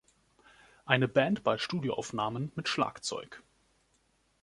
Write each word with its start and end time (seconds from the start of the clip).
Eine 0.83 1.07
Band 1.07 1.43
bei 1.43 1.59
Studioaufnahmen 1.59 2.51
mit 2.55 2.67
Schlagzeug. 2.67 3.43